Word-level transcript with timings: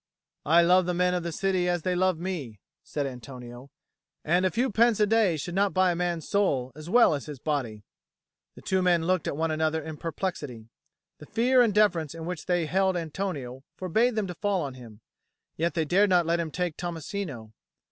"I 0.47 0.63
love 0.63 0.87
the 0.87 0.95
men 0.95 1.13
of 1.13 1.21
the 1.21 1.31
city 1.31 1.69
as 1.69 1.83
they 1.83 1.93
love 1.93 2.17
me," 2.17 2.59
said 2.83 3.05
Antonio. 3.05 3.69
"And 4.25 4.47
a 4.47 4.49
few 4.49 4.71
pence 4.71 4.99
a 4.99 5.05
day 5.05 5.37
should 5.37 5.53
not 5.53 5.75
buy 5.75 5.91
a 5.91 5.95
man's 5.95 6.27
soul 6.27 6.71
as 6.73 6.89
well 6.89 7.13
as 7.13 7.27
his 7.27 7.37
body." 7.37 7.83
The 8.55 8.63
two 8.63 8.81
men 8.81 9.05
looked 9.05 9.27
at 9.27 9.37
one 9.37 9.51
another 9.51 9.79
in 9.79 9.97
perplexity. 9.97 10.69
The 11.19 11.27
fear 11.27 11.61
and 11.61 11.71
deference 11.71 12.15
in 12.15 12.25
which 12.25 12.47
they 12.47 12.65
held 12.65 12.97
Antonio 12.97 13.61
forbade 13.77 14.15
them 14.15 14.25
to 14.25 14.33
fall 14.33 14.63
on 14.63 14.73
him; 14.73 15.01
yet 15.55 15.75
they 15.75 15.85
dared 15.85 16.09
not 16.09 16.25
let 16.25 16.39
him 16.39 16.49
take 16.49 16.77
Tommasino. 16.77 17.53